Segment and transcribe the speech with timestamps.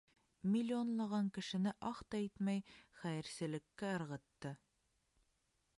[0.53, 2.63] Миллионлаған кешене «аһ» та итмәй
[3.03, 4.55] хәйерселеккә ырғытты!